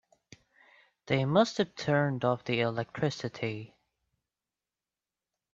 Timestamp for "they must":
1.05-1.59